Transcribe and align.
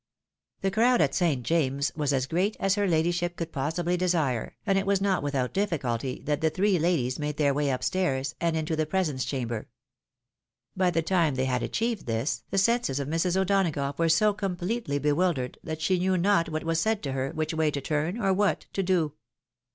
The 0.61 0.71
crowd 0.71 0.99
at 0.99 1.13
St. 1.13 1.43
James's 1.43 1.95
was 1.95 2.11
as 2.11 2.25
great 2.25 2.57
as 2.59 2.73
her 2.73 2.87
Jadyship 2.87 3.35
could 3.35 3.51
possibly 3.51 3.97
desire, 3.97 4.55
and 4.65 4.75
it 4.79 4.87
was 4.87 4.99
not 4.99 5.21
without 5.21 5.53
difficulty 5.53 6.23
that 6.25 6.41
the 6.41 6.49
three 6.49 6.79
ladies 6.79 7.19
mg,de 7.19 7.33
their 7.35 7.53
way 7.53 7.69
up 7.69 7.83
stairs, 7.83 8.33
and 8.41 8.57
into 8.57 8.75
the 8.75 8.87
presence 8.87 9.23
chamber. 9.23 9.67
By 10.75 10.89
the 10.89 11.03
time 11.03 11.35
they 11.35 11.45
had 11.45 11.61
achieved 11.61 12.07
this, 12.07 12.41
the 12.49 12.57
senses 12.57 12.99
of 12.99 13.09
Mrs. 13.09 13.39
O'Dona 13.39 13.69
gough 13.69 13.99
were 13.99 14.09
so 14.09 14.33
completely 14.33 14.97
bewildered, 14.97 15.59
that 15.63 15.81
she 15.83 15.99
knew 15.99 16.17
not 16.17 16.49
what 16.49 16.63
was 16.63 16.79
said 16.81 17.03
to 17.03 17.11
her, 17.11 17.29
which 17.33 17.53
way 17.53 17.69
to 17.69 17.79
turn, 17.79 18.19
or 18.19 18.33
what 18.33 18.65
to 18.73 18.81
do. 18.81 19.13